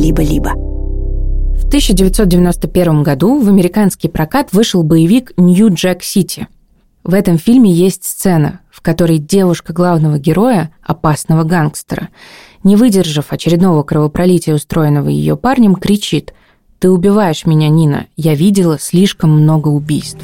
[0.00, 0.54] либо-либо.
[1.56, 6.48] В 1991 году в американский прокат вышел боевик «Нью-Джек-Сити».
[7.04, 12.08] В этом фильме есть сцена, в которой девушка главного героя, опасного гангстера,
[12.64, 16.34] не выдержав очередного кровопролития, устроенного ее парнем, кричит
[16.78, 20.20] «Ты убиваешь меня, Нина, я видела слишком много убийств».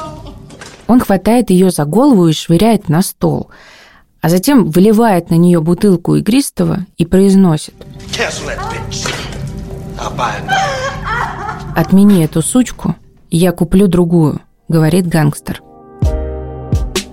[0.90, 3.48] Он хватает ее за голову и швыряет на стол,
[4.20, 7.74] а затем выливает на нее бутылку игристого и произносит
[11.76, 12.96] «Отмени эту сучку,
[13.30, 15.62] и я куплю другую»,— говорит гангстер.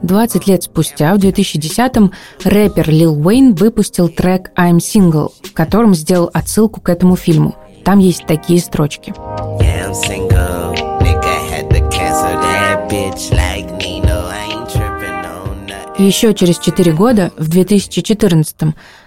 [0.02, 2.13] 20 лет спустя, в 2010-м,
[2.44, 7.55] рэпер Лил Уэйн выпустил трек «I'm Single», в котором сделал отсылку к этому фильму.
[7.85, 9.13] Там есть такие строчки.
[9.62, 9.94] Yeah,
[15.99, 18.55] Еще через 4 года, в 2014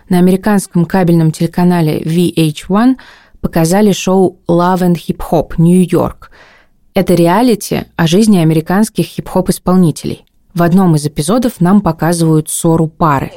[0.08, 2.97] на американском кабельном телеканале VH1
[3.41, 6.32] показали шоу Love and Hip Hop Нью-Йорк.
[6.94, 10.24] Это реалити о жизни американских хип-хоп-исполнителей.
[10.52, 13.30] В одном из эпизодов нам показывают ссору пары.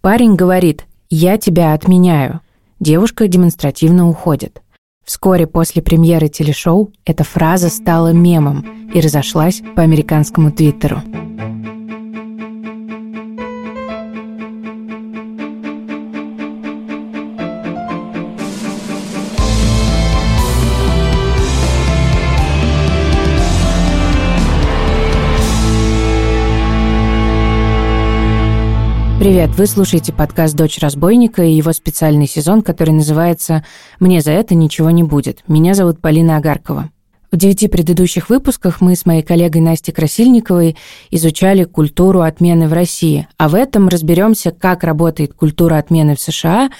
[0.00, 2.40] Парень говорит, я тебя отменяю.
[2.80, 4.60] Девушка демонстративно уходит.
[5.08, 11.00] Вскоре после премьеры телешоу эта фраза стала мемом и разошлась по американскому твиттеру.
[29.28, 33.62] Привет, вы слушаете подкаст «Дочь разбойника» и его специальный сезон, который называется
[34.00, 35.44] «Мне за это ничего не будет».
[35.46, 36.88] Меня зовут Полина Агаркова.
[37.30, 40.78] В девяти предыдущих выпусках мы с моей коллегой Настей Красильниковой
[41.10, 46.70] изучали культуру отмены в России, а в этом разберемся, как работает культура отмены в США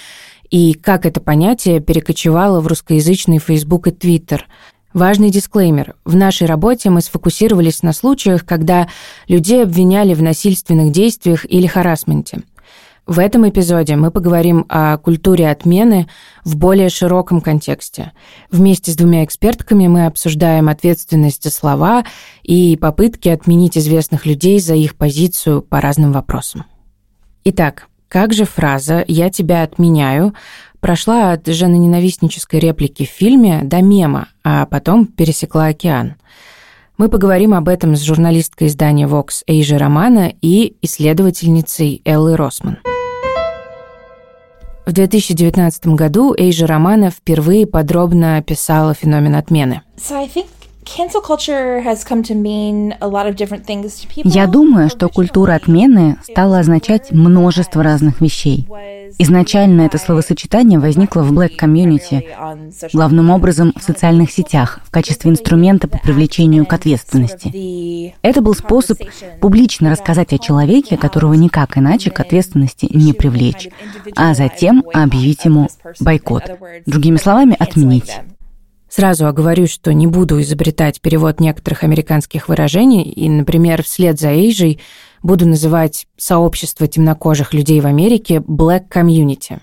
[0.49, 4.41] и как это понятие перекочевало в русскоязычный Facebook и Twitter–
[4.93, 5.95] Важный дисклеймер.
[6.03, 8.87] В нашей работе мы сфокусировались на случаях, когда
[9.27, 12.41] людей обвиняли в насильственных действиях или харасменте.
[13.05, 16.07] В этом эпизоде мы поговорим о культуре отмены
[16.43, 18.13] в более широком контексте.
[18.51, 22.03] Вместе с двумя экспертками мы обсуждаем ответственность за слова
[22.43, 26.65] и попытки отменить известных людей за их позицию по разным вопросам.
[27.45, 30.33] Итак, как же фраза «я тебя отменяю»
[30.79, 36.15] прошла от женоненавистнической реплики в фильме до мема, а потом пересекла океан.
[36.97, 42.79] Мы поговорим об этом с журналисткой издания Vox Эйжи Романа и исследовательницей Эллой Росман.
[44.85, 49.81] В 2019 году Эйжа Романа впервые подробно описала феномен отмены.
[49.97, 50.47] So I think
[54.23, 58.67] я думаю, что культура отмены стала означать множество разных вещей.
[59.17, 62.25] Изначально это словосочетание возникло в Black Community,
[62.93, 68.13] главным образом в социальных сетях, в качестве инструмента по привлечению к ответственности.
[68.21, 68.97] Это был способ
[69.41, 73.69] публично рассказать о человеке, которого никак иначе к ответственности не привлечь,
[74.15, 75.67] а затем объявить ему
[75.99, 76.43] бойкот.
[76.85, 78.19] Другими словами, отменить.
[78.89, 84.79] Сразу оговорюсь, что не буду изобретать перевод некоторых американских выражений, и, например, вслед за Эйжей
[85.21, 89.59] буду называть сообщество темнокожих людей в Америке Black Community.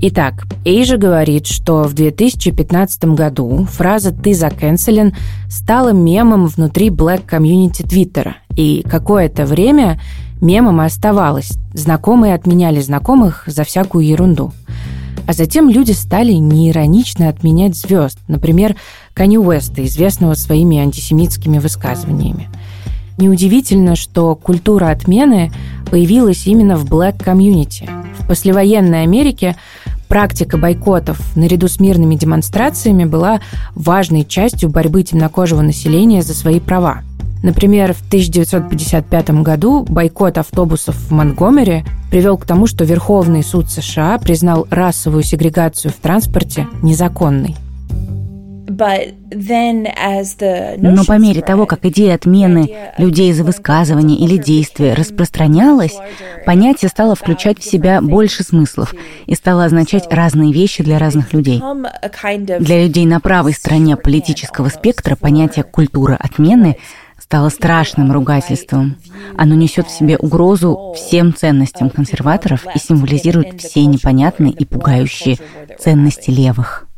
[0.00, 5.14] Итак, Эйжа говорит, что в 2015 году фраза «ты заканцелен»
[5.48, 10.00] стала мемом внутри Black Community Твиттера, и какое-то время
[10.40, 11.52] мемом оставалось.
[11.74, 14.52] Знакомые отменяли знакомых за всякую ерунду.
[15.28, 18.76] А затем люди стали неиронично отменять звезд, например,
[19.12, 22.48] Канни Уэста, известного своими антисемитскими высказываниями.
[23.18, 25.52] Неудивительно, что культура отмены
[25.90, 27.90] появилась именно в Black Community.
[28.18, 29.56] В послевоенной Америке
[30.08, 33.42] практика бойкотов наряду с мирными демонстрациями была
[33.74, 37.02] важной частью борьбы темнокожего населения за свои права.
[37.42, 44.18] Например, в 1955 году бойкот автобусов в Монгомери привел к тому, что Верховный суд США
[44.18, 47.56] признал расовую сегрегацию в транспорте незаконной.
[50.78, 55.96] Но по мере того, как идея отмены людей за высказывание или действие распространялась,
[56.44, 58.94] понятие стало включать в себя больше смыслов
[59.26, 61.62] и стало означать разные вещи для разных людей.
[62.60, 66.76] Для людей на правой стороне политического спектра понятие «культура отмены»
[67.18, 68.96] стало страшным ругательством.
[69.36, 75.38] Оно несет в себе угрозу всем ценностям консерваторов и символизирует все непонятные и пугающие
[75.78, 76.88] ценности левых.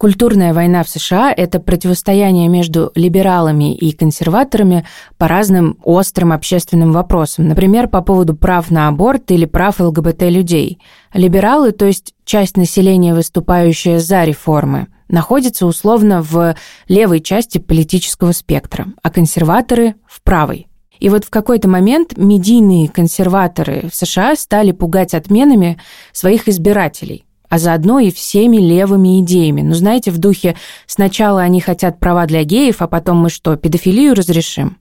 [0.00, 4.86] Культурная война в США– это противостояние между либералами и консерваторами
[5.18, 10.78] по разным острым общественным вопросам, например, по поводу прав на аборт или прав ЛГБТ-людей.
[11.12, 16.54] Либералы, то есть часть населения, выступающая за реформы, находятся условно в
[16.88, 20.68] левой части политического спектра, а консерваторы– в правой.
[20.98, 25.78] И вот в какой-то момент медийные консерваторы в США стали пугать отменами
[26.12, 29.62] своих избирателей а заодно и всеми левыми идеями.
[29.62, 34.14] Ну, знаете, в духе «сначала они хотят права для геев, а потом мы что, педофилию
[34.14, 34.78] разрешим?»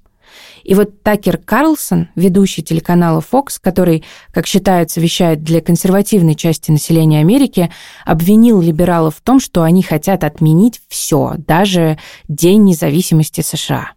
[0.70, 7.22] И вот Такер Карлсон, ведущий телеканала Fox, который, как считается, вещает для консервативной части населения
[7.22, 7.72] Америки,
[8.06, 13.94] обвинил либералов в том, что они хотят отменить все, даже День независимости США.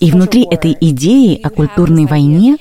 [0.00, 2.56] И внутри этой идеи о культурной войне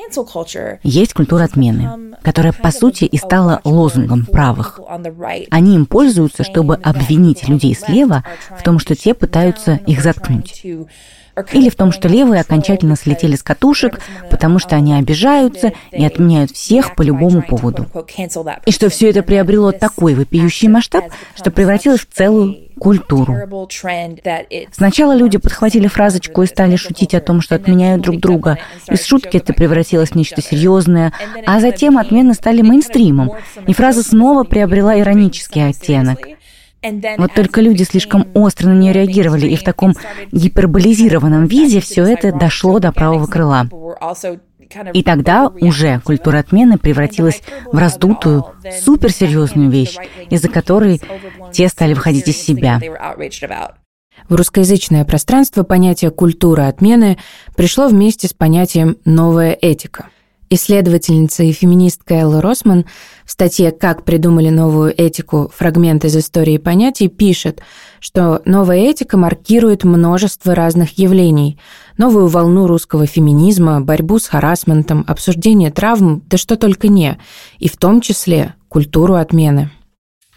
[0.84, 4.82] есть культура отмены, которая, по сути, и стала лозунгом правых.
[5.52, 8.26] Они им пользуются, чтобы обвинить людей слева
[8.58, 10.66] в том, что те пытаются их заткнуть.
[11.52, 14.00] Или в том, что левые окончательно слетели с катушек,
[14.30, 17.86] потому что они обижаются и отменяют всех по любому поводу.
[18.66, 21.06] И что все это приобрело такой вопиющий масштаб,
[21.36, 23.36] что превратилось в целую культуру.
[24.72, 28.58] Сначала люди подхватили фразочку и стали шутить о том, что отменяют друг друга.
[28.90, 31.14] Из шутки это превратилось в нечто серьезное,
[31.46, 33.32] а затем отмены стали мейнстримом,
[33.68, 36.20] и фраза снова приобрела иронический оттенок.
[37.18, 39.94] Вот только люди слишком остро на нее реагировали, и в таком
[40.32, 43.68] гиперболизированном виде все это дошло до правого крыла.
[44.94, 47.42] И тогда уже культура отмены превратилась
[47.72, 48.46] в раздутую,
[48.84, 49.98] суперсерьезную вещь,
[50.30, 51.02] из-за которой
[51.52, 52.80] те стали выходить из себя.
[54.28, 57.18] В русскоязычное пространство понятие «культура отмены»
[57.56, 60.10] пришло вместе с понятием «новая этика».
[60.52, 62.86] Исследовательница и феминистка Элла Росман
[63.24, 65.52] в статье «Как придумали новую этику.
[65.56, 67.62] Фрагмент из истории понятий» пишет,
[68.00, 71.60] что новая этика маркирует множество разных явлений,
[72.00, 77.20] новую волну русского феминизма, борьбу с харасментом, обсуждение травм, да что только не,
[77.60, 79.70] и в том числе культуру отмены.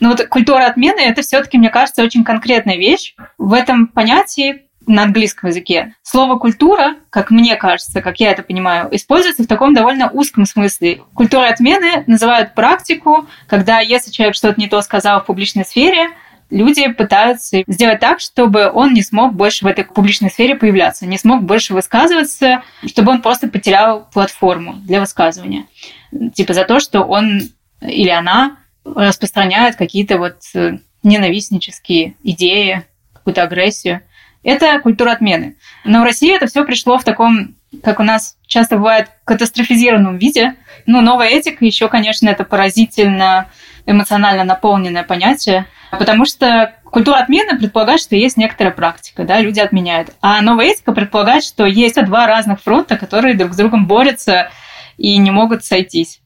[0.00, 3.14] Ну вот культура отмены– это все таки мне кажется, очень конкретная вещь.
[3.38, 5.94] В этом понятии на английском языке.
[6.02, 11.02] Слово «культура», как мне кажется, как я это понимаю, используется в таком довольно узком смысле.
[11.14, 16.08] Культура отмены называют практику, когда если человек что-то не то сказал в публичной сфере,
[16.50, 21.18] люди пытаются сделать так, чтобы он не смог больше в этой публичной сфере появляться, не
[21.18, 25.66] смог больше высказываться, чтобы он просто потерял платформу для высказывания.
[26.34, 27.42] Типа за то, что он
[27.80, 34.02] или она распространяет какие-то вот э, ненавистнические идеи, какую-то агрессию.
[34.42, 35.56] Это культура отмены.
[35.84, 40.54] Но в России это все пришло в таком, как у нас часто бывает, катастрофизированном виде.
[40.86, 43.48] Ну, новая этика еще, конечно, это поразительно
[43.86, 50.10] эмоционально наполненное понятие, потому что культура отмены предполагает, что есть некоторая практика, да, люди отменяют.
[50.20, 54.50] А новая этика предполагает, что есть два разных фронта, которые друг с другом борются
[54.96, 56.20] и не могут сойтись.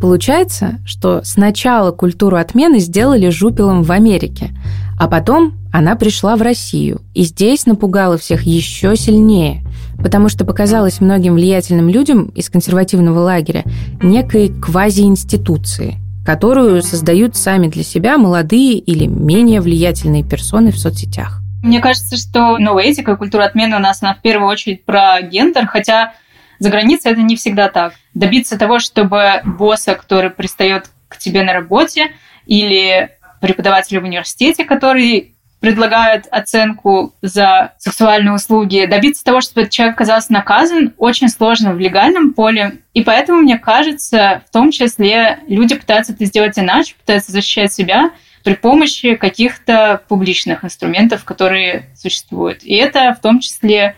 [0.00, 4.50] Получается, что сначала культуру отмены сделали жупелом в Америке,
[4.98, 9.62] а потом она пришла в Россию, и здесь напугала всех еще сильнее,
[10.02, 13.64] потому что показалась многим влиятельным людям из консервативного лагеря
[14.02, 21.40] некой квазиинституции, которую создают сами для себя молодые или менее влиятельные персоны в соцсетях.
[21.62, 25.20] Мне кажется, что новая этика и культура отмены у нас, она в первую очередь про
[25.20, 26.14] гендер, хотя
[26.58, 27.94] за границей это не всегда так.
[28.14, 32.08] Добиться того, чтобы босса, который пристает к тебе на работе,
[32.46, 39.94] или преподавателя в университете, который предлагает оценку за сексуальные услуги, добиться того, чтобы этот человек
[39.94, 42.78] оказался наказан, очень сложно в легальном поле.
[42.94, 48.10] И поэтому, мне кажется, в том числе люди пытаются это сделать иначе, пытаются защищать себя
[48.42, 52.62] при помощи каких-то публичных инструментов, которые существуют.
[52.62, 53.96] И это в том числе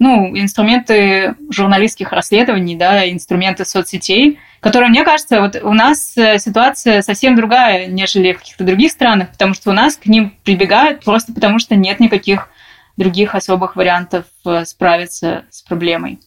[0.00, 7.02] ну, инструменты журналистских расследований, да, инструменты соцсетей, которые, мне кажется, вот у нас э, ситуация
[7.02, 11.34] совсем другая, нежели в каких-то других странах, потому что у нас к ним прибегают просто
[11.34, 12.48] потому, что нет никаких
[12.96, 16.18] других особых вариантов э, справиться с проблемой.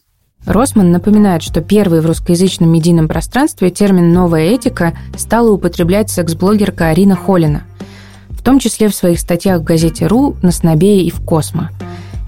[0.46, 7.16] Росман напоминает, что первой в русскоязычном медийном пространстве термин «новая этика» стала употреблять секс-блогерка Арина
[7.16, 7.64] Холина,
[8.28, 11.70] в том числе в своих статьях в газете «Ру», «На снобе» и в «Космо».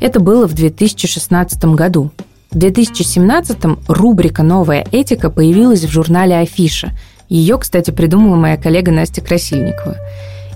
[0.01, 2.11] Это было в 2016 году.
[2.51, 6.93] В 2017 рубрика «Новая этика» появилась в журнале «Афиша».
[7.29, 9.97] Ее, кстати, придумала моя коллега Настя Красильникова.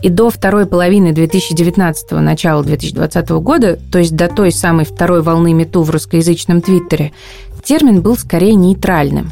[0.02, 5.52] И до второй половины 2019 начала 2020 года, то есть до той самой второй волны
[5.52, 7.12] мету в русскоязычном Твиттере,
[7.64, 9.30] термин был скорее нейтральным.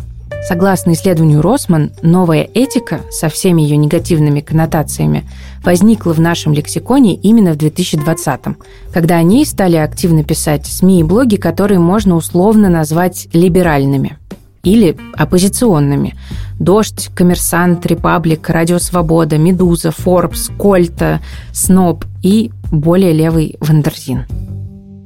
[0.49, 5.29] Согласно исследованию Росман, новая этика со всеми ее негативными коннотациями
[5.63, 8.57] возникла в нашем лексиконе именно в 2020-м,
[8.91, 14.17] когда о ней стали активно писать СМИ и блоги, которые можно условно назвать либеральными
[14.63, 16.15] или оппозиционными.
[16.59, 21.21] «Дождь», «Коммерсант», «Republic», «Радио Свобода», «Медуза», «Forbes», «Colta»,
[21.53, 24.25] «Сноб» и более левый «Wonderzine»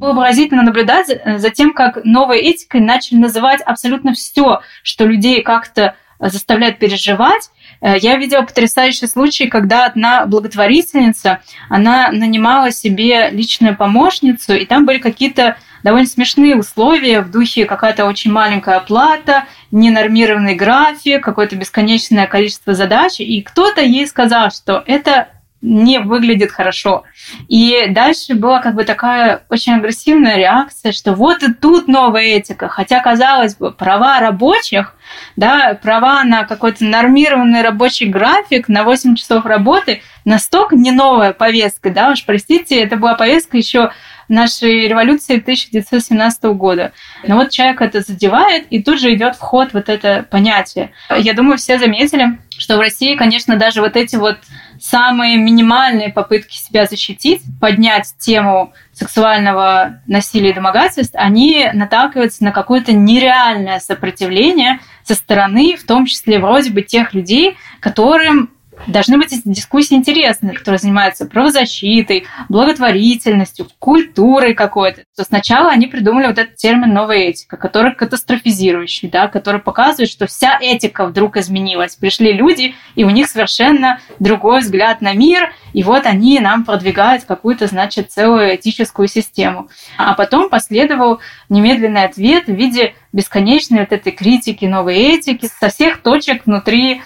[0.02, 5.94] было поразительно наблюдать за тем, как новой этикой начали называть абсолютно все, что людей как-то
[6.18, 7.50] заставляет переживать.
[7.80, 14.86] Э, я видела потрясающий случай, когда одна благотворительница, она нанимала себе личную помощницу, и там
[14.86, 22.26] были какие-то довольно смешные условия в духе какая-то очень маленькая оплата, ненормированный график, какое-то бесконечное
[22.26, 25.28] количество задач, и кто-то ей сказал, что это
[25.62, 27.04] не выглядит хорошо.
[27.48, 32.68] И дальше была как бы такая очень агрессивная реакция, что вот и тут новая этика.
[32.68, 34.94] Хотя, казалось бы, права рабочих,
[35.36, 41.90] да, права на какой-то нормированный рабочий график, на 8 часов работы, настолько не новая повестка,
[41.90, 43.92] да, уж простите, это была повестка еще
[44.28, 46.92] нашей революции 1917 года.
[47.26, 50.90] Но вот человек это задевает, и тут же идет вход вот это понятие.
[51.16, 54.38] Я думаю, все заметили, что в России, конечно, даже вот эти вот
[54.82, 62.92] самые минимальные попытки себя защитить, поднять тему сексуального насилия и домогательств, они наталкиваются на какое-то
[62.92, 68.50] нереальное сопротивление со стороны, в том числе вроде бы тех людей, которым
[68.86, 75.02] должны быть дискуссии интересные, которые занимаются правозащитой, благотворительностью, культурой какой-то.
[75.16, 80.26] То сначала они придумали вот этот термин «новая этика», который катастрофизирующий, да, который показывает, что
[80.26, 81.96] вся этика вдруг изменилась.
[81.96, 87.24] Пришли люди, и у них совершенно другой взгляд на мир, и вот они нам продвигают
[87.24, 89.68] какую-то, значит, целую этическую систему.
[89.96, 96.02] А потом последовал немедленный ответ в виде бесконечной вот этой критики новой этики со всех
[96.02, 97.02] точек внутри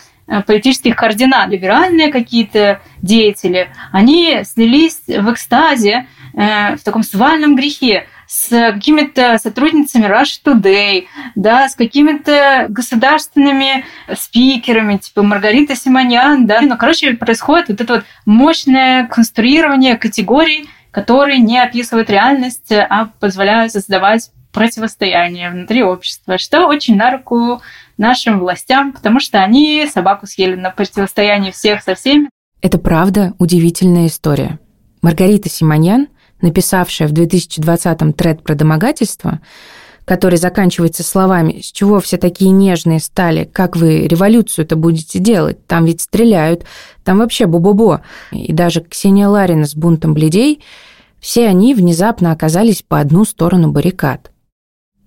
[0.46, 8.48] политических координат, либеральные какие-то деятели, они слились в экстазе, э, в таком свальном грехе с
[8.48, 11.06] какими-то сотрудницами Rush Today,
[11.36, 16.60] да, с какими-то государственными спикерами, типа Маргарита Симоньян, да.
[16.60, 23.72] Ну, короче, происходит вот это вот мощное конструирование категорий, которые не описывают реальность, а позволяют
[23.72, 27.60] создавать противостояние внутри общества, что очень на руку
[27.98, 32.28] нашим властям, потому что они собаку съели на противостоянии всех со всеми.
[32.60, 34.58] Это правда удивительная история.
[35.02, 36.08] Маргарита Симоньян,
[36.40, 39.40] написавшая в 2020-м тред про домогательство,
[40.04, 43.44] который заканчивается словами «С чего все такие нежные стали?
[43.44, 45.66] Как вы революцию-то будете делать?
[45.66, 46.64] Там ведь стреляют,
[47.04, 48.00] там вообще бу-бу-бу».
[48.30, 50.62] И даже Ксения Ларина с бунтом бледей,
[51.18, 54.30] все они внезапно оказались по одну сторону баррикад–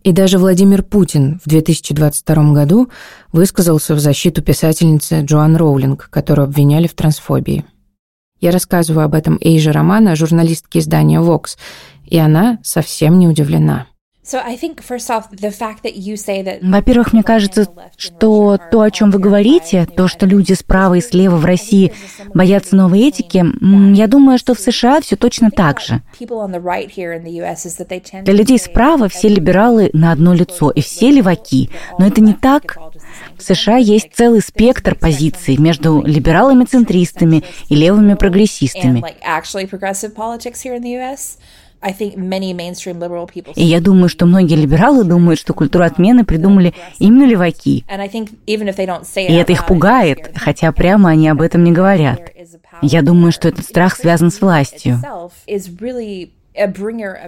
[0.04, 2.90] и даже Владимир Путин в 2022 году
[3.32, 7.66] высказался в защиту писательницы Джоан Роулинг, которую обвиняли в трансфобии.
[8.40, 11.58] Я рассказываю об этом Эйже Романа, журналистке издания Vox,
[12.06, 13.88] и она совсем не удивлена.
[16.62, 17.68] Во-первых, мне кажется,
[17.98, 21.94] что то, о чем вы говорите, то, что люди справа и слева в России
[22.34, 23.44] боятся новой этики,
[23.96, 26.02] я думаю, что в США все точно так же.
[28.24, 31.70] Для людей справа все либералы на одно лицо, и все леваки.
[31.98, 32.78] Но это не так.
[33.38, 39.04] В США есть целый спектр позиций между либералами-центристами и левыми прогрессистами.
[43.56, 47.86] И я думаю, что многие либералы думают, что культуру отмены придумали именно леваки.
[49.16, 52.22] И это их пугает, хотя прямо они об этом не говорят.
[52.82, 55.02] Я думаю, что этот страх связан с властью.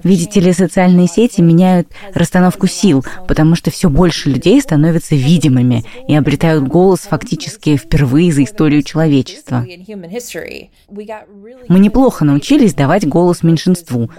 [0.04, 6.16] Видите ли, социальные сети меняют расстановку сил, потому что все больше людей становятся видимыми и
[6.16, 9.66] обретают голос фактически впервые за историю человечества.
[11.68, 14.10] Мы неплохо научились давать голос меньшинству,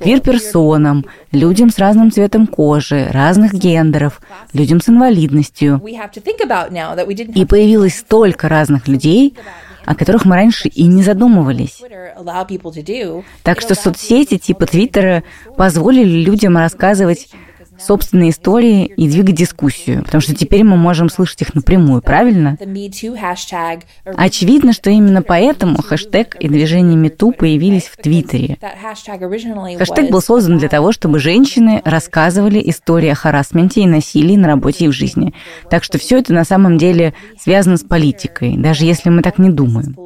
[0.00, 4.20] квир-персонам, людям с разным цветом кожи, разных гендеров,
[4.52, 5.80] людям с инвалидностью.
[5.84, 9.34] И появилось столько разных людей,
[9.84, 11.82] о которых мы раньше и не задумывались.
[13.42, 15.24] Так что соцсети типа Твиттера
[15.56, 17.28] позволили людям рассказывать
[17.78, 22.56] собственные истории и двигать дискуссию, потому что теперь мы можем слышать их напрямую, правильно?
[24.04, 28.58] Очевидно, что именно поэтому хэштег и движение МИТУ появились в Твиттере.
[29.78, 34.86] Хэштег был создан для того, чтобы женщины рассказывали истории о харасменте и насилии на работе
[34.86, 35.34] и в жизни.
[35.70, 39.50] Так что все это на самом деле связано с политикой, даже если мы так не
[39.50, 39.96] думаем.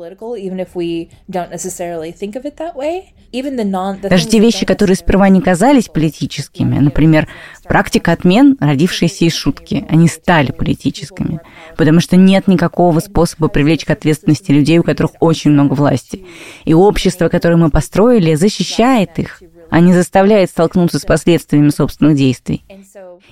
[4.02, 7.28] Даже те вещи, которые сперва не казались политическими, например,
[7.68, 11.40] Практика отмен, родившаяся из шутки, они стали политическими,
[11.76, 16.24] потому что нет никакого способа привлечь к ответственности людей, у которых очень много власти.
[16.64, 22.64] И общество, которое мы построили, защищает их, а не заставляет столкнуться с последствиями собственных действий.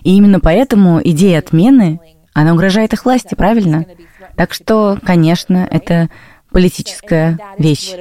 [0.03, 1.99] И именно поэтому идея отмены,
[2.35, 3.87] она угрожает их власти, правильно?
[4.37, 6.11] Так что, конечно, это
[6.51, 7.95] политическая вещь.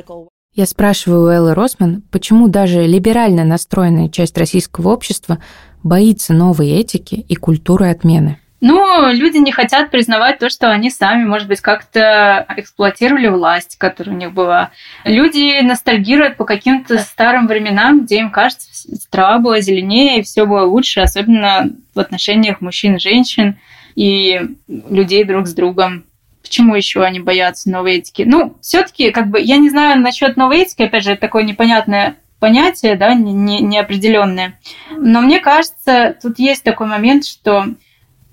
[0.53, 5.39] Я спрашиваю у Эллы Росман, почему даже либерально настроенная часть российского общества
[5.85, 8.39] боится новой этики и культуры отмены.
[8.59, 14.15] Ну, люди не хотят признавать то, что они сами, может быть, как-то эксплуатировали власть, которая
[14.15, 14.71] у них была.
[15.03, 18.67] Люди ностальгируют по каким-то старым временам, где им кажется,
[19.11, 23.59] трава была зеленее, и все было лучше, особенно в отношениях мужчин и женщин
[23.93, 26.05] и людей друг с другом.
[26.41, 28.23] Почему еще они боятся новой этики?
[28.25, 32.15] Ну, все-таки, как бы, я не знаю насчет новой этики, опять же, это такое непонятное
[32.45, 34.59] понятие, да, не, неопределенное.
[34.95, 37.65] Но мне кажется, тут есть такой момент, что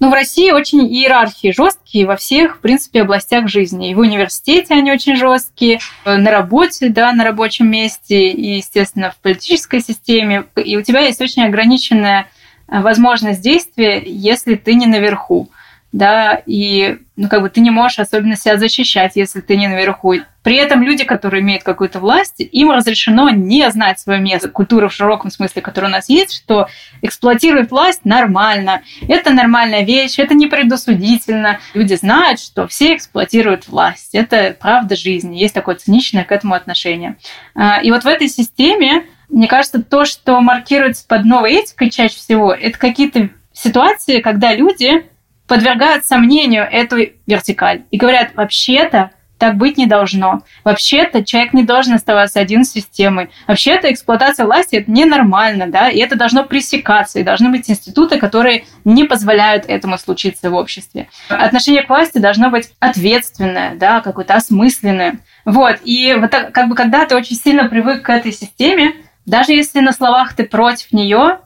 [0.01, 3.91] ну, в России очень иерархии жесткие во всех, в принципе, областях жизни.
[3.91, 9.17] И в университете они очень жесткие, на работе, да, на рабочем месте, и, естественно, в
[9.17, 10.45] политической системе.
[10.57, 12.27] И у тебя есть очень ограниченная
[12.67, 15.49] возможность действия, если ты не наверху
[15.93, 20.15] да, и ну, как бы ты не можешь особенно себя защищать, если ты не наверху.
[20.43, 24.49] При этом люди, которые имеют какую-то власть, им разрешено не знать свое место.
[24.49, 26.69] Культура в широком смысле, которая у нас есть, что
[27.01, 28.83] эксплуатировать власть нормально.
[29.09, 31.61] Это нормальная вещь, это не предусудительно.
[31.75, 34.15] Люди знают, что все эксплуатируют власть.
[34.15, 35.39] Это правда жизни.
[35.39, 37.17] Есть такое циничное к этому отношение.
[37.55, 42.17] А, и вот в этой системе, мне кажется, то, что маркируется под новой этикой чаще
[42.17, 45.07] всего, это какие-то ситуации, когда люди
[45.47, 46.97] подвергают сомнению эту
[47.27, 49.11] вертикаль и говорят, вообще-то
[49.43, 50.43] так быть не должно.
[50.63, 53.29] Вообще-то человек не должен оставаться один с системой.
[53.49, 58.67] Вообще-то эксплуатация власти это ненормально, да, и это должно пресекаться, и должны быть институты, которые
[58.85, 61.09] не позволяют этому случиться в обществе.
[61.29, 65.19] Отношение к власти должно быть ответственное, да, какое-то осмысленное.
[65.45, 68.93] Вот, и вот так, как бы когда ты очень сильно привык к этой системе,
[69.27, 71.41] даже если на словах ты против нее,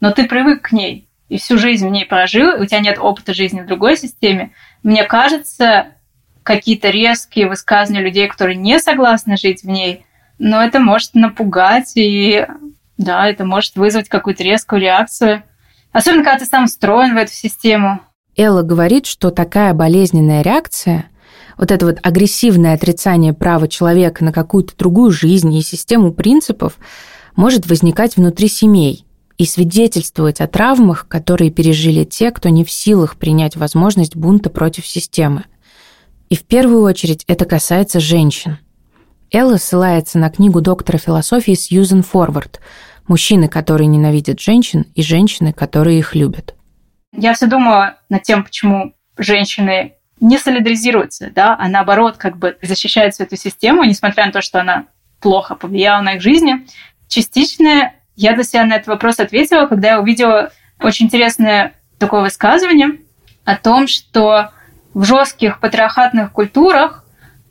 [0.00, 3.32] но ты привык к ней, и всю жизнь в ней прожил, у тебя нет опыта
[3.32, 5.94] жизни в другой системе, мне кажется,
[6.48, 10.06] какие-то резкие высказывания людей, которые не согласны жить в ней,
[10.38, 12.46] но это может напугать, и
[12.96, 15.42] да, это может вызвать какую-то резкую реакцию.
[15.92, 18.00] Особенно, когда ты сам встроен в эту систему.
[18.36, 21.10] Элла говорит, что такая болезненная реакция,
[21.58, 26.78] вот это вот агрессивное отрицание права человека на какую-то другую жизнь и систему принципов,
[27.36, 29.04] может возникать внутри семей–
[29.38, 34.84] и свидетельствовать о травмах, которые пережили те, кто не в силах принять возможность бунта против
[34.84, 35.44] системы.
[36.28, 38.58] И в первую очередь это касается женщин.
[39.30, 42.60] Элла ссылается на книгу доктора философии Сьюзен Форвард
[43.06, 46.54] «Мужчины, которые ненавидят женщин, и женщины, которые их любят».
[47.12, 53.14] Я все думаю над тем, почему женщины не солидаризируются, да, а наоборот как бы защищают
[53.14, 54.86] всю эту систему, несмотря на то, что она
[55.20, 56.66] плохо повлияла на их жизни.
[57.08, 63.00] Частично я для себя на этот вопрос ответила, когда я увидела очень интересное такое высказывание
[63.44, 64.50] о том, что
[64.98, 67.04] в жестких патриархатных культурах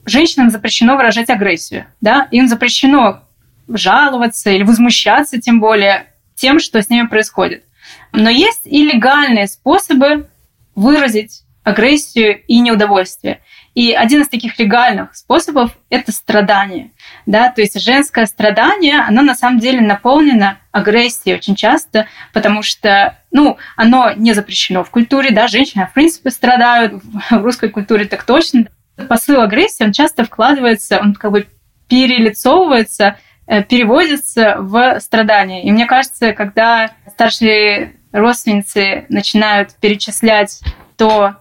[0.06, 1.86] женщинам запрещено выражать агрессию.
[2.02, 2.28] Да?
[2.32, 3.24] Им запрещено
[3.70, 7.64] жаловаться или возмущаться, тем более, тем, что с ними происходит.
[8.12, 10.30] Но есть и легальные способы
[10.76, 13.40] выразить агрессию и неудовольствие.
[13.76, 16.92] И один из таких легальных способов– это страдание.
[17.26, 17.50] Да?
[17.50, 23.58] То есть женское страдание, оно на самом деле наполнено агрессией очень часто, потому что ну,
[23.76, 28.66] оно не запрещено в культуре, да, женщины, в принципе, страдают, в русской культуре так точно.
[29.08, 31.46] Посыл агрессии, он часто вкладывается, он как бы
[31.88, 35.64] перелицовывается, э, переводится в страдания.
[35.64, 40.62] И мне кажется, когда старшие родственницы начинают перечислять
[40.98, 41.36] то,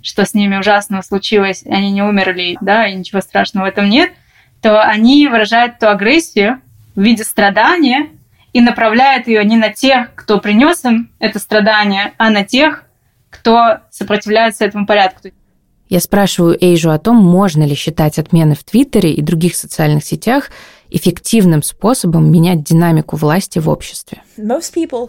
[0.00, 4.12] что с ними ужасного случилось, они не умерли, да, и ничего страшного в этом нет,
[4.62, 6.60] то они выражают ту агрессию
[6.94, 8.08] в виде страдания
[8.52, 12.84] и направляют ее не на тех, кто принес им это страдание, а на тех,
[13.30, 15.28] кто сопротивляется этому порядку.
[15.88, 20.50] Я спрашиваю Эйжу о том, можно ли считать отмены в Твиттере и других социальных сетях
[20.88, 24.22] эффективным способом менять динамику власти в обществе.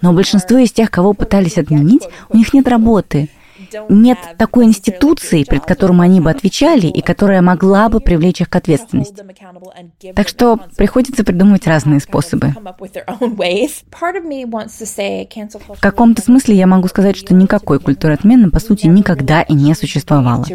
[0.02, 3.30] Но большинство из тех, кого пытались отменить, у них нет работы–
[3.90, 8.56] нет такой институции, перед которой они бы отвечали и которая могла бы привлечь их к
[8.56, 9.24] ответственности.
[10.16, 12.54] Так что приходится придумывать разные способы.
[15.70, 19.74] В каком-то смысле я могу сказать, что никакой культуры отмены, по сути, никогда и не
[19.74, 20.46] существовало.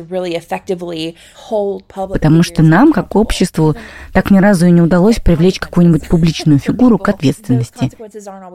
[1.95, 3.75] Потому что нам, как обществу,
[4.13, 7.91] так ни разу и не удалось привлечь какую-нибудь публичную фигуру к ответственности.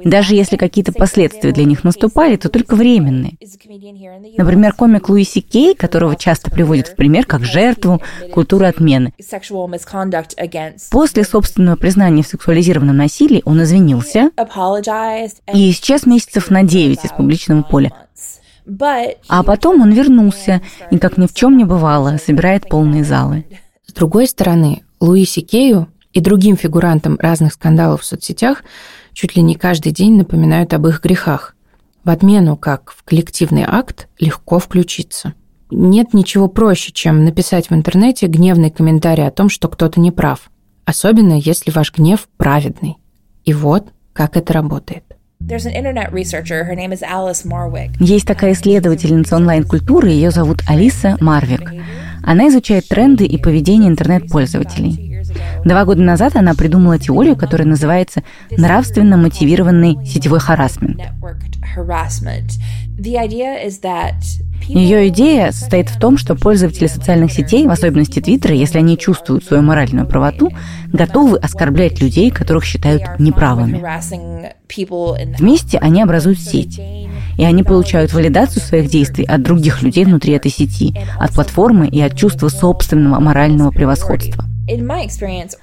[0.03, 3.37] Даже если какие-то последствия для них наступали, то только временные.
[4.37, 8.01] Например, комик Луиси Кей, которого часто приводят в пример как жертву
[8.33, 9.13] культуры отмены.
[10.91, 14.31] После собственного признания в сексуализированном насилии он извинился
[15.53, 17.91] и исчез месяцев на 9 из публичного поля.
[19.27, 20.61] А потом он вернулся
[20.91, 23.45] и, как ни в чем не бывало, собирает полные залы.
[23.85, 28.63] С другой стороны, Луиси Кею и другим фигурантам разных скандалов в соцсетях
[29.13, 31.55] чуть ли не каждый день напоминают об их грехах.
[32.03, 35.33] В отмену, как в коллективный акт, легко включиться.
[35.69, 40.51] Нет ничего проще, чем написать в интернете гневный комментарий о том, что кто-то не прав.
[40.85, 42.97] Особенно, если ваш гнев праведный.
[43.45, 45.03] И вот как это работает.
[47.99, 51.71] Есть такая исследовательница онлайн-культуры, ее зовут Алиса Марвик.
[52.23, 55.23] Она изучает тренды и поведение интернет-пользователей.
[55.65, 61.01] Два года назад она придумала теорию, которая называется нравственно мотивированный сетевой харасмент.
[64.67, 69.43] Ее идея состоит в том, что пользователи социальных сетей, в особенности Твиттера, если они чувствуют
[69.43, 70.51] свою моральную правоту,
[70.87, 73.83] готовы оскорблять людей, которых считают неправыми.
[75.39, 76.79] Вместе они образуют сеть.
[77.37, 81.99] И они получают валидацию своих действий от других людей внутри этой сети, от платформы и
[82.01, 84.45] от чувства собственного морального превосходства.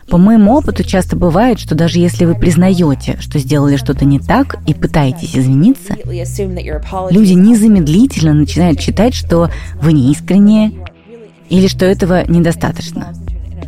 [0.09, 4.59] По моему опыту часто бывает, что даже если вы признаете, что сделали что-то не так
[4.67, 10.73] и пытаетесь извиниться, люди незамедлительно начинают считать, что вы неискренние
[11.49, 13.15] или что этого недостаточно,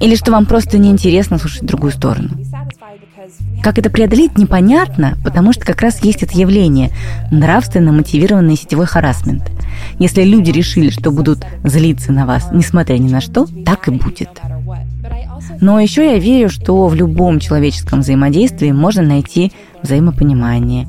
[0.00, 2.30] или что вам просто неинтересно слушать другую сторону.
[3.62, 6.90] Как это преодолеть, непонятно, потому что как раз есть это явление–
[7.30, 9.50] нравственно мотивированный сетевой харасмент.
[9.98, 14.30] Если люди решили, что будут злиться на вас, несмотря ни на что, так и будет.
[15.60, 20.86] Но еще я верю, что в любом человеческом взаимодействии можно найти взаимопонимание.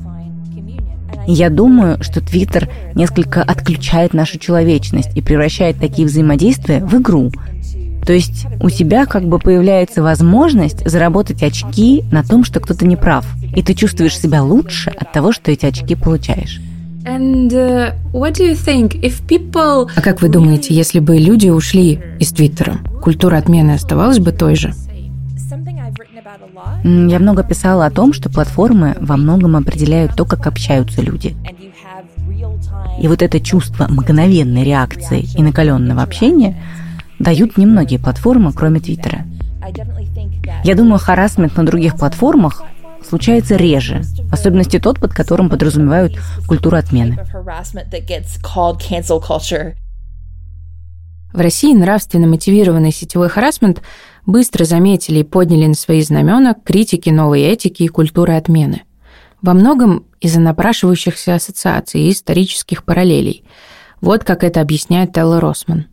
[1.26, 7.30] Я думаю, что Твиттер несколько отключает нашу человечность и превращает такие взаимодействия в игру.
[8.04, 12.96] То есть у тебя как бы появляется возможность заработать очки на том, что кто-то не
[12.96, 13.24] прав.
[13.54, 16.60] И ты чувствуешь себя лучше от того, что эти очки получаешь.
[17.04, 19.00] And, uh, what do you think?
[19.02, 19.90] If people...
[19.96, 24.54] А как вы думаете, если бы люди ушли из Твиттера, культура отмены оставалась бы той
[24.54, 24.72] же?
[26.84, 31.34] Я много писала о том, что платформы во многом определяют то, как общаются люди.
[33.00, 36.56] И вот это чувство мгновенной реакции и накаленного общения
[37.18, 39.24] дают немногие платформы, кроме Твиттера.
[40.64, 42.62] Я думаю, харасмент на других платформах
[43.12, 47.18] случается реже, в особенности тот, под которым подразумевают культуру отмены.
[51.30, 53.82] В России нравственно мотивированный сетевой харасмент
[54.24, 58.84] быстро заметили и подняли на свои знамена критики новой этики и культуры отмены.
[59.42, 63.44] Во многом из-за напрашивающихся ассоциаций и исторических параллелей.
[64.00, 65.91] Вот как это объясняет Телла Росман.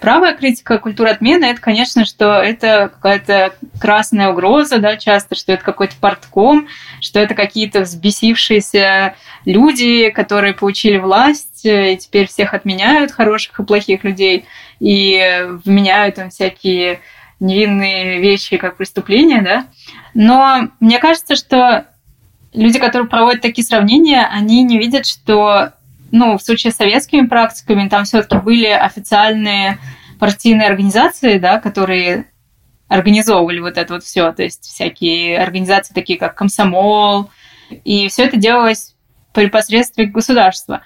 [0.00, 5.64] Правая критика культуры отмены– это, конечно, что это какая-то красная угроза, да, часто, что это
[5.64, 6.68] какой-то портком,
[7.00, 14.04] что это какие-то взбесившиеся люди, которые получили власть и теперь всех отменяют, хороших и плохих
[14.04, 14.46] людей,
[14.78, 17.00] и вменяют им всякие
[17.40, 19.66] невинные вещи как преступления, да.
[20.14, 21.86] Но мне кажется, что
[22.52, 25.72] люди, которые проводят такие сравнения, они не видят, что
[26.10, 29.78] ну, в случае с советскими практиками, там все-таки были официальные
[30.18, 32.26] партийные организации, да, которые
[32.88, 37.30] организовывали вот это вот все, то есть всякие организации такие как комсомол,
[37.84, 38.96] и все это делалось
[39.32, 40.82] при посредстве государства.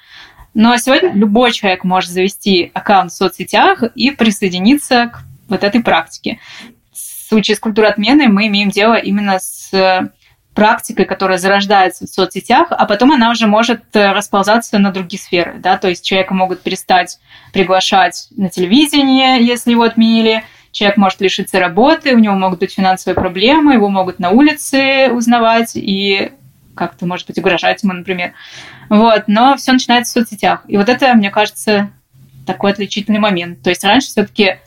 [0.53, 6.39] Но сегодня любой человек может завести аккаунт в соцсетях и присоединиться к вот этой практике.
[6.93, 9.71] В случае с культурой отмены мы имеем дело именно с
[10.55, 15.55] практикой, которая зарождается в соцсетях, а потом она уже может э, расползаться на другие сферы.
[15.59, 15.77] Да?
[15.79, 17.19] То есть человека могут перестать
[17.53, 23.15] приглашать на телевидение, если его отменили, человек может лишиться работы, у него могут быть финансовые
[23.15, 26.33] проблемы, его могут на улице узнавать и
[26.75, 28.33] как-то, может быть, угрожать ему, например.
[28.89, 30.63] Вот, но все начинается в соцсетях.
[30.67, 31.91] И вот это, мне кажется,
[32.47, 33.63] такой отличительный момент.
[33.63, 34.59] То есть раньше все-таки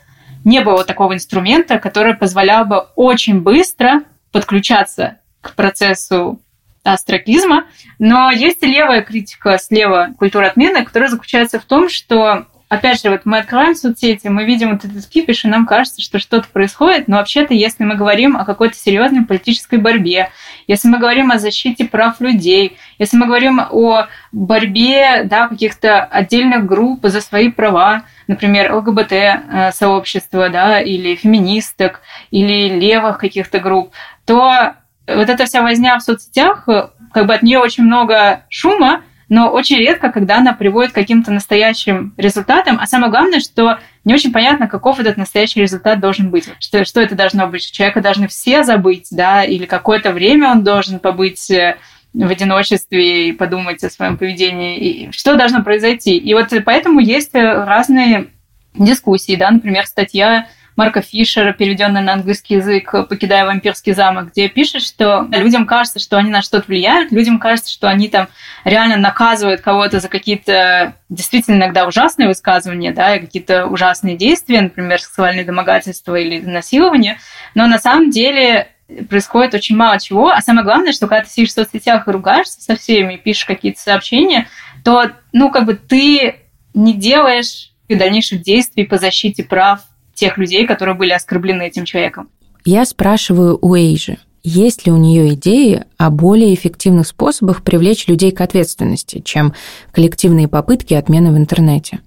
[0.44, 6.40] не было такого инструмента, который позволял бы очень быстро подключаться к процессу
[6.84, 7.66] астракизма.
[7.98, 13.10] Но есть и левая критика слева культуры отмены, которая заключается в том, что опять же,
[13.10, 17.08] вот мы открываем соцсети, мы видим вот этот кипиш, и нам кажется, что что-то происходит,
[17.08, 20.30] но вообще-то, если мы говорим о какой-то серьезной политической борьбе,
[20.66, 26.66] если мы говорим о защите прав людей, если мы говорим о борьбе да, каких-то отдельных
[26.66, 33.92] групп за свои права, например, ЛГБТ-сообщества, э, да, или феминисток, или левых каких-то групп,
[34.26, 34.74] то
[35.08, 36.66] вот эта вся возня в соцсетях,
[37.12, 41.30] как бы от нее очень много шума, но очень редко, когда она приводит к каким-то
[41.30, 42.78] настоящим результатам.
[42.80, 46.48] А самое главное, что не очень понятно, каков этот настоящий результат должен быть.
[46.60, 47.70] Что, что это должно быть?
[47.70, 51.76] Человека должны все забыть, да, или какое-то время он должен побыть э,
[52.14, 56.16] в одиночестве и подумать о своем поведении, и что должно произойти.
[56.16, 58.28] И вот поэтому есть разные
[58.74, 60.46] дискуссии, да, например, статья
[60.78, 66.18] Марка Фишера, переведенная на английский язык «Покидая вампирский замок», где пишет, что людям кажется, что
[66.18, 68.28] они на что-то влияют, людям кажется, что они там
[68.62, 75.00] реально наказывают кого-то за какие-то действительно иногда ужасные высказывания, да, и какие-то ужасные действия, например,
[75.00, 77.18] сексуальные домогательства или насилование,
[77.56, 78.68] но на самом деле
[79.10, 82.62] происходит очень мало чего, а самое главное, что когда ты сидишь в соцсетях и ругаешься
[82.62, 84.46] со всеми, пишешь какие-то сообщения,
[84.84, 86.36] то, ну, как бы ты
[86.72, 89.80] не делаешь дальнейших действий по защите прав
[90.18, 92.28] тех людей, которые были оскорблены этим человеком.
[92.64, 98.32] Я спрашиваю у Эйжи, есть ли у нее идеи о более эффективных способах привлечь людей
[98.32, 99.54] к ответственности, чем
[99.92, 102.00] коллективные попытки отмены в интернете?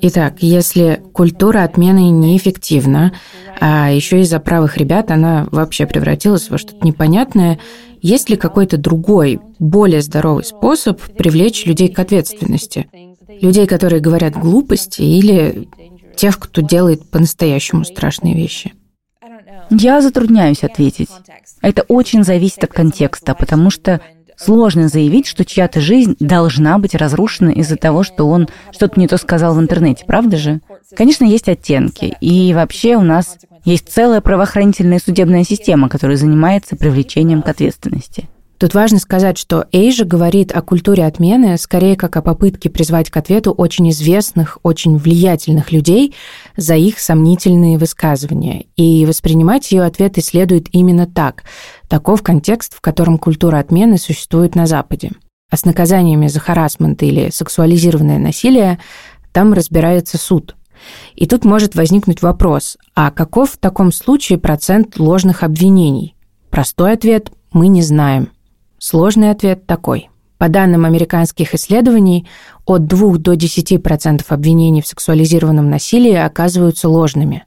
[0.00, 3.12] Итак, если культура отмены неэффективна,
[3.60, 7.60] а еще из-за правых ребят она вообще превратилась во что-то непонятное,
[8.00, 12.88] есть ли какой-то другой, более здоровый способ привлечь людей к ответственности?
[13.42, 15.68] Людей, которые говорят глупости, или
[16.16, 18.72] тех, кто делает по-настоящему страшные вещи?
[19.68, 21.08] Я затрудняюсь ответить.
[21.60, 24.00] Это очень зависит от контекста, потому что
[24.36, 29.16] сложно заявить, что чья-то жизнь должна быть разрушена из-за того, что он что-то не то
[29.16, 30.60] сказал в интернете, правда же?
[30.94, 32.16] Конечно, есть оттенки.
[32.20, 38.28] И вообще у нас есть целая правоохранительная судебная система, которая занимается привлечением к ответственности.
[38.62, 43.16] Тут важно сказать, что Эйжа говорит о культуре отмены скорее как о попытке призвать к
[43.16, 46.14] ответу очень известных, очень влиятельных людей
[46.56, 48.66] за их сомнительные высказывания.
[48.76, 51.42] И воспринимать ее ответы следует именно так.
[51.88, 55.10] Таков контекст, в котором культура отмены существует на Западе.
[55.50, 58.78] А с наказаниями за харасмент или сексуализированное насилие
[59.32, 60.54] там разбирается суд.
[61.16, 66.14] И тут может возникнуть вопрос, а каков в таком случае процент ложных обвинений?
[66.48, 68.28] Простой ответ– мы не знаем.
[68.84, 70.10] Сложный ответ такой.
[70.38, 72.26] По данным американских исследований,
[72.66, 77.44] от 2 до 10% обвинений в сексуализированном насилии оказываются ложными.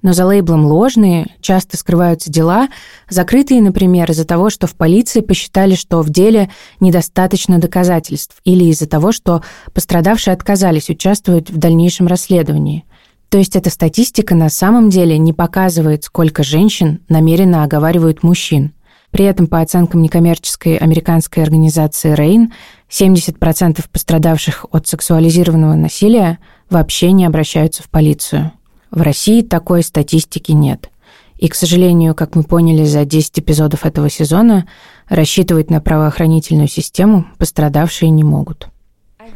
[0.00, 2.68] Но за лейблом «ложные» часто скрываются дела,
[3.10, 6.48] закрытые, например, из-за того, что в полиции посчитали, что в деле
[6.80, 9.42] недостаточно доказательств, или из-за того, что
[9.74, 12.86] пострадавшие отказались участвовать в дальнейшем расследовании.
[13.28, 18.72] То есть эта статистика на самом деле не показывает, сколько женщин намеренно оговаривают мужчин–
[19.10, 22.52] при этом, по оценкам некоммерческой американской организации RAIN,
[22.90, 26.38] 70% пострадавших от сексуализированного насилия
[26.70, 28.52] вообще не обращаются в полицию.
[28.90, 30.90] В России такой статистики нет.
[31.36, 34.66] И, к сожалению, как мы поняли за 10 эпизодов этого сезона,
[35.08, 38.68] рассчитывать на правоохранительную систему пострадавшие не могут.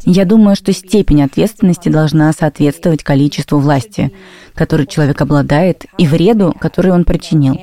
[0.04, 4.12] Я думаю, что степень ответственности должна соответствовать количеству власти,
[4.54, 7.58] которой человек обладает, и вреду, который он причинил.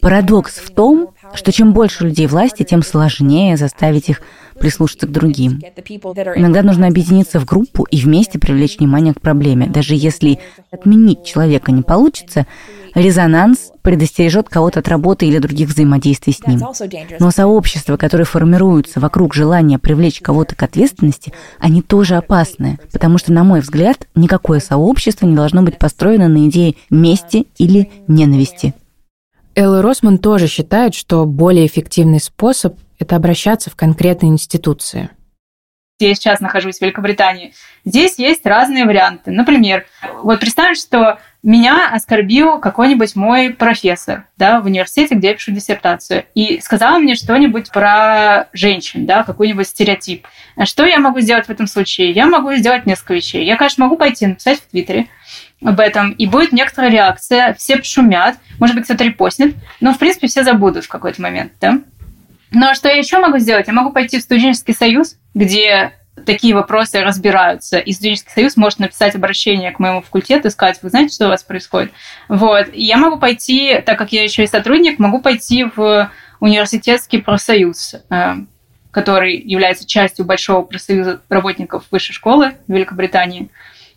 [0.00, 4.22] Парадокс в том, что чем больше людей власти, тем сложнее заставить их
[4.58, 5.60] прислушаться к другим.
[6.36, 9.66] Иногда нужно объединиться в группу и вместе привлечь внимание к проблеме.
[9.66, 10.38] Даже если
[10.70, 12.46] отменить человека не получится,
[12.94, 16.60] резонанс предостережет кого-то от работы или других взаимодействий с ним.
[17.18, 23.32] Но сообщества, которые формируются вокруг желания привлечь кого-то к ответственности, они тоже опасны, потому что,
[23.32, 28.74] на мой взгляд, никакое сообщество не должно быть построено на идее мести или ненависти.
[29.54, 35.10] Элла Росман тоже считает, что более эффективный способ– это обращаться в конкретные институции.
[35.98, 37.52] Я сейчас нахожусь в Великобритании.
[37.84, 39.30] Здесь есть разные варианты.
[39.30, 39.86] Например,
[40.22, 46.24] вот представим, что меня оскорбил какой-нибудь мой профессор да, в университете, где я пишу диссертацию,
[46.34, 50.26] и сказал мне что-нибудь про женщин, да, какой-нибудь стереотип.
[50.64, 52.12] Что я могу сделать в этом случае?
[52.12, 53.44] Я могу сделать несколько вещей.
[53.44, 55.08] Я, конечно, могу пойти написать в Твиттере
[55.64, 60.26] об этом, и будет некоторая реакция, все пошумят, может быть, кто-то репостнет, но, в принципе,
[60.26, 61.80] все забудут в какой-то момент, да.
[62.50, 63.66] Но что я еще могу сделать?
[63.66, 65.92] Я могу пойти в студенческий союз, где
[66.24, 67.78] такие вопросы разбираются.
[67.78, 71.28] И студенческий союз может написать обращение к моему факультету и сказать, вы знаете, что у
[71.28, 71.92] вас происходит?
[72.28, 72.68] Вот.
[72.72, 77.94] И я могу пойти, так как я еще и сотрудник, могу пойти в университетский профсоюз,
[78.10, 78.34] э,
[78.90, 83.48] который является частью большого профсоюза работников высшей школы в Великобритании,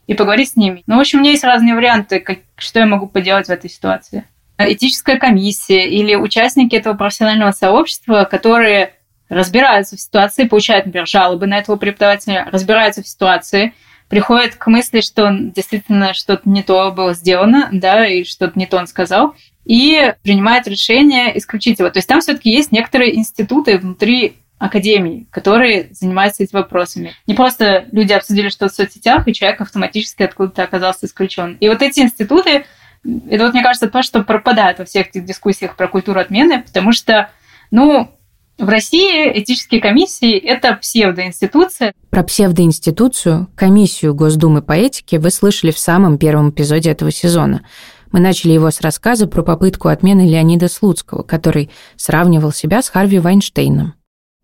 [0.07, 0.83] и поговорить с ними.
[0.85, 3.69] Ну, в общем, у меня есть разные варианты, как, что я могу поделать в этой
[3.69, 4.25] ситуации.
[4.57, 8.93] Этическая комиссия или участники этого профессионального сообщества, которые
[9.29, 13.73] разбираются в ситуации, получают, например, жалобы на этого преподавателя, разбираются в ситуации,
[14.09, 18.77] приходят к мысли, что действительно что-то не то было сделано, да, и что-то не то
[18.77, 19.35] он сказал,
[19.65, 21.89] и принимают решение исключить его.
[21.89, 27.13] То есть там все-таки есть некоторые институты внутри академии, которые занимаются этими вопросами.
[27.27, 31.57] Не просто люди обсудили что-то в соцсетях, и человек автоматически откуда-то оказался исключен.
[31.59, 32.65] И вот эти институты,
[33.03, 36.91] это вот, мне кажется, то, что пропадает во всех этих дискуссиях про культуру отмены, потому
[36.91, 37.29] что,
[37.71, 38.14] ну,
[38.57, 41.93] в России этические комиссии– это псевдоинституция.
[42.09, 47.65] Про псевдоинституцию, комиссию Госдумы по этике вы слышали в самом первом эпизоде этого сезона.
[48.13, 53.19] Мы начали его с рассказа про попытку отмены Леонида Слуцкого, который сравнивал себя с Харви
[53.19, 53.93] Вайнштейном.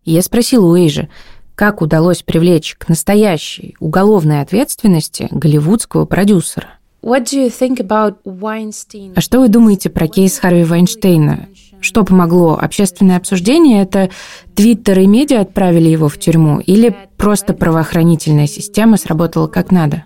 [0.04, 1.08] И я спросила у Эйжи,
[1.54, 6.68] как удалось привлечь к настоящей уголовной ответственности голливудского продюсера.
[9.16, 11.48] А что вы думаете про кейс Харви Вайнштейна?
[11.82, 12.56] Что помогло?
[12.58, 13.82] Общественное обсуждение?
[13.82, 14.08] Это
[14.54, 16.60] Твиттер и медиа отправили его в тюрьму?
[16.60, 20.04] Или просто правоохранительная система сработала как надо?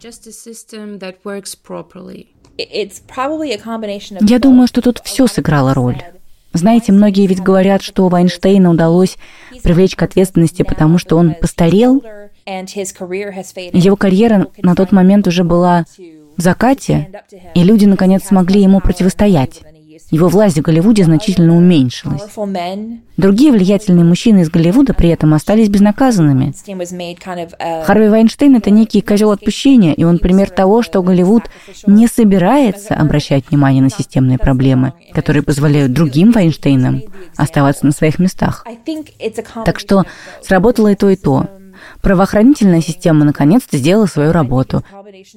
[4.20, 6.02] Я думаю, что тут все сыграло роль.
[6.54, 9.18] Знаете, многие ведь говорят, что Вайнштейну удалось
[9.62, 12.02] привлечь к ответственности, потому что он постарел.
[12.46, 15.84] Его карьера на тот момент уже была
[16.38, 17.10] в закате,
[17.54, 19.62] и люди наконец смогли ему противостоять.
[20.10, 22.22] Его власть в Голливуде значительно уменьшилась.
[23.16, 26.54] Другие влиятельные мужчины из Голливуда при этом остались безнаказанными.
[27.84, 31.44] Харви Вайнштейн— это некий козел отпущения, и он пример того, что Голливуд
[31.86, 37.02] не собирается обращать внимание на системные проблемы, которые позволяют другим Вайнштейнам
[37.36, 38.64] оставаться на своих местах.
[39.64, 40.04] Так что
[40.42, 41.48] сработало и то, и то.
[42.00, 44.84] Правоохранительная система наконец-то сделала свою работу,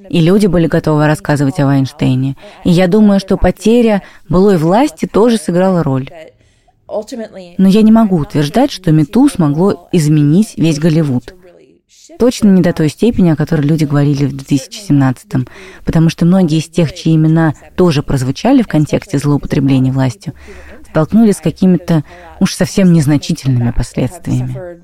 [0.09, 2.35] и люди были готовы рассказывать о Вайнштейне.
[2.63, 6.09] И я думаю, что потеря былой власти тоже сыграла роль.
[7.57, 11.35] Но я не могу утверждать, что Мету смогло изменить весь Голливуд.
[12.17, 15.47] Точно не до той степени, о которой люди говорили в 2017-м,
[15.85, 20.33] потому что многие из тех, чьи имена тоже прозвучали в контексте злоупотребления властью,
[20.89, 22.03] столкнулись с какими-то
[22.39, 24.81] уж совсем незначительными последствиями.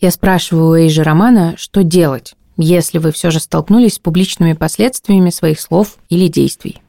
[0.00, 5.30] Я спрашиваю у Эйжи Романа, что делать, если вы все же столкнулись с публичными последствиями
[5.30, 6.80] своих слов или действий.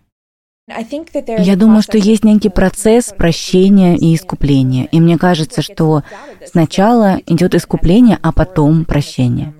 [0.68, 4.86] Я думаю, что есть некий процесс прощения и искупления.
[4.86, 6.04] И мне кажется, что
[6.46, 9.54] сначала идет искупление, а потом прощение.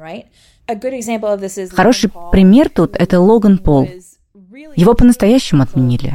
[1.72, 3.90] Хороший пример тут— это Логан Пол.
[4.76, 6.14] Его по-настоящему отменили.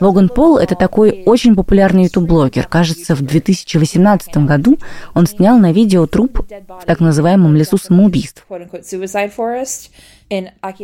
[0.00, 2.66] Логан Пол— это такой очень популярный ютуб-блогер.
[2.66, 4.78] Кажется, в 2018 году
[5.14, 8.46] он снял на видео труп в так называемом лесу самоубийств.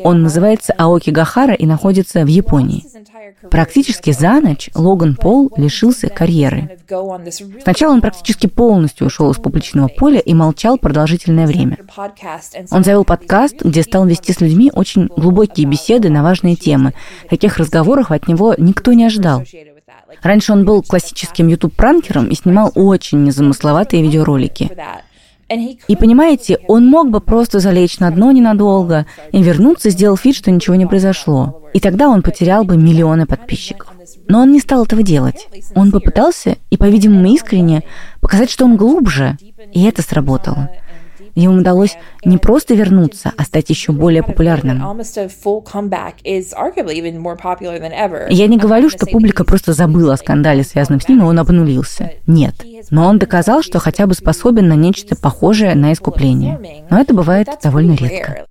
[0.04, 2.84] Он называется Аоки Гахара и находится в Японии.
[3.50, 6.78] Практически за ночь Логан Пол лишился карьеры.
[7.62, 11.78] Сначала он практически полностью ушел из публичного поля и молчал продолжительное время.
[12.70, 16.92] Он завел подкаст, где стал вести с людьми очень глубокие беседы на важные темы.
[17.28, 19.44] Таких разговоров от него никто не ожидал.
[20.22, 24.70] Раньше он был классическим YouTube-пранкером и снимал очень незамысловатые видеоролики.
[25.48, 30.50] И понимаете, он мог бы просто залечь на дно ненадолго и вернуться, сделав вид, что
[30.50, 31.62] ничего не произошло.
[31.72, 33.92] И тогда он потерял бы миллионы подписчиков.
[34.28, 35.48] Но он не стал этого делать.
[35.74, 37.84] Он попытался, и, по-видимому, искренне,
[38.20, 39.36] показать, что он глубже,
[39.72, 40.70] и это сработало.
[41.36, 44.82] Ему удалось не просто вернуться, а стать еще более популярным.
[48.30, 52.12] Я не говорю, что публика просто забыла о скандале, связанном с ним, и он обнулился.
[52.26, 52.54] Нет.
[52.90, 56.86] Но он доказал, что хотя бы способен на нечто похожее на искупление.
[56.88, 58.46] Но это бывает довольно редко.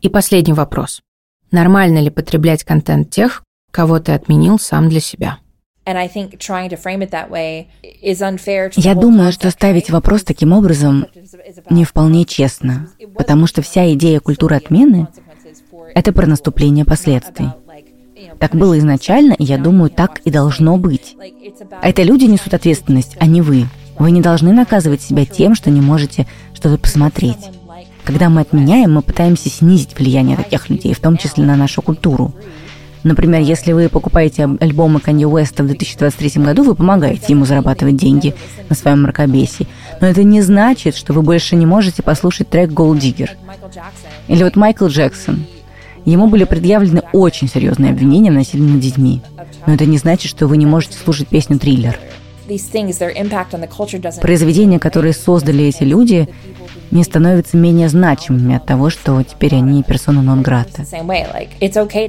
[0.00, 1.02] И последний вопрос.
[1.50, 5.38] Нормально ли потреблять контент тех, кого ты отменил сам для себя?
[8.76, 11.06] Я думаю, что ставить вопрос таким образом
[11.70, 15.08] не вполне честно, потому что вся идея культуры отмены—
[15.94, 17.48] это про наступление последствий.
[18.38, 21.16] Так было изначально, и я думаю, так и должно быть.
[21.82, 23.66] Это люди несут ответственность, а не вы.
[23.98, 27.50] Вы не должны наказывать себя тем, что не можете что-то посмотреть.
[28.04, 32.34] Когда мы отменяем, мы пытаемся снизить влияние таких людей, в том числе на нашу культуру.
[33.04, 38.34] Например, если вы покупаете альбомы Канье Уэста в 2023 году, вы помогаете ему зарабатывать деньги
[38.68, 39.66] на своем мракобесии.
[40.00, 43.30] Но это не значит, что вы больше не можете послушать трек «Gold Digger».
[44.28, 45.44] Или вот Майкл Джексон.
[46.04, 49.20] Ему были предъявлены очень серьезные обвинения в насилии над детьми.
[49.66, 51.98] Но это не значит, что вы не можете слушать песню «Триллер».
[54.20, 56.28] Произведения, которые создали эти люди,
[56.92, 60.84] не становятся менее значимыми от того, что теперь они персона нон грата.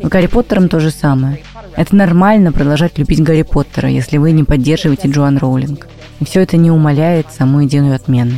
[0.04, 1.40] Гарри Поттером то же самое.
[1.76, 5.88] Это нормально продолжать любить Гарри Поттера, если вы не поддерживаете Джоан Роулинг.
[6.20, 8.34] И все это не умаляет саму идею отмены.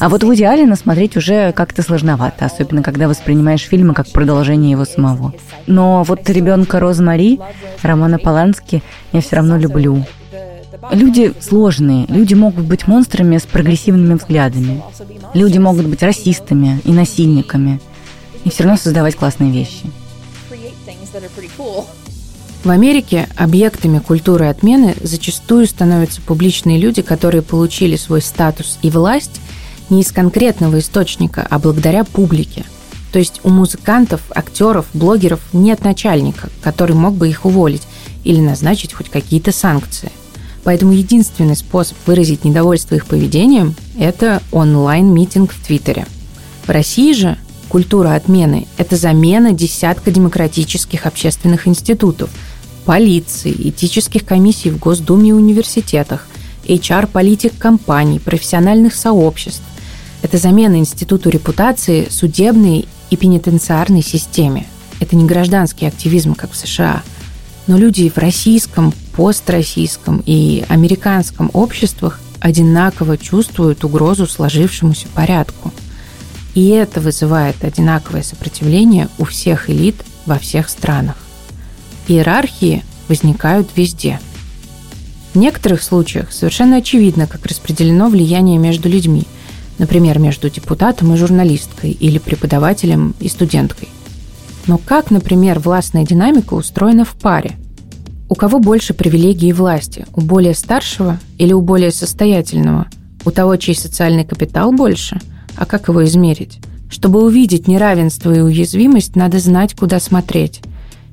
[0.00, 4.84] А вот Вуди Аллена смотреть уже как-то сложновато, особенно когда воспринимаешь фильмы как продолжение его
[4.84, 5.32] самого.
[5.66, 7.40] Но вот ребенка Розмари,
[7.82, 8.82] Романа Полански,
[9.12, 10.04] я все равно люблю.
[10.90, 14.82] Люди сложные, люди могут быть монстрами с прогрессивными взглядами.
[15.32, 17.80] Люди могут быть расистами и насильниками.
[18.44, 19.84] И все равно создавать классные вещи.
[22.64, 29.40] В Америке объектами культуры отмены зачастую становятся публичные люди, которые получили свой статус и власть
[29.90, 32.64] не из конкретного источника, а благодаря публике.
[33.12, 37.82] То есть у музыкантов, актеров, блогеров нет начальника, который мог бы их уволить
[38.24, 40.10] или назначить хоть какие-то санкции.
[40.64, 46.06] Поэтому единственный способ выразить недовольство их поведением– это онлайн-митинг в Твиттере.
[46.66, 47.36] В России же
[47.68, 52.30] культура отмены– это замена десятка демократических общественных институтов–
[52.84, 56.26] полиции, этических комиссий в Госдуме и университетах,
[56.66, 59.62] HR-политик компаний, профессиональных сообществ.
[60.22, 64.66] Это замена институту репутации судебной и пенитенциарной системе.
[65.00, 67.02] Это не гражданский активизм, как в США.
[67.66, 75.72] Но люди в российском, построссийском и американском обществах одинаково чувствуют угрозу сложившемуся порядку.
[76.54, 79.96] И это вызывает одинаковое сопротивление у всех элит
[80.26, 81.16] во всех странах.
[82.08, 84.20] Иерархии возникают везде.
[85.34, 89.24] В некоторых случаях совершенно очевидно, как распределено влияние между людьми,
[89.78, 93.88] например, между депутатом и журналисткой или преподавателем и студенткой.
[94.66, 97.56] Но как, например, властная динамика устроена в паре?
[98.32, 100.06] У кого больше привилегий и власти?
[100.14, 102.86] У более старшего или у более состоятельного?
[103.26, 105.20] У того, чей социальный капитал больше?
[105.54, 106.58] А как его измерить?
[106.88, 110.62] Чтобы увидеть неравенство и уязвимость, надо знать, куда смотреть.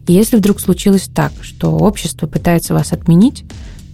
[0.08, 3.44] Если вдруг случилось так, что общество пытается вас отменить,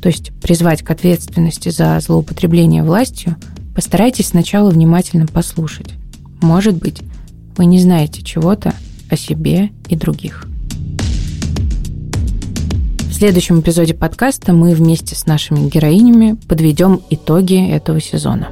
[0.04, 3.38] то есть призвать к ответственности за злоупотребление властью,
[3.74, 5.94] постарайтесь сначала внимательно послушать.
[6.44, 7.02] Может быть,
[7.58, 8.76] вы не знаете чего-то
[9.10, 10.46] о себе и других.
[13.18, 18.50] Следующем эпизоде подкаста мы вместе с нашими героинями подведем итоги этого сезона.